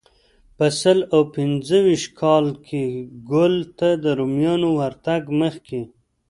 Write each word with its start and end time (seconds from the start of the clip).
په 0.57 0.65
سل 0.81 0.99
او 1.13 1.21
پنځه 1.35 1.77
ویشت 1.85 2.09
کال 2.21 2.45
کې 2.67 2.83
ګول 3.29 3.55
ته 3.77 3.89
د 4.03 4.05
رومیانو 4.19 4.69
ورتګ 4.79 5.23
مخکې. 5.41 5.81